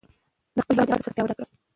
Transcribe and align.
د 0.55 0.57
خپل 0.63 0.75
هېواد 0.77 0.89
اقتصاد 0.93 1.13
پیاوړی 1.15 1.33
کړئ. 1.37 1.47